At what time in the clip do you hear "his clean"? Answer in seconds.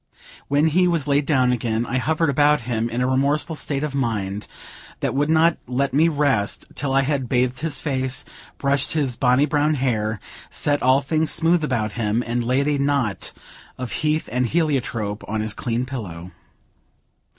15.41-15.85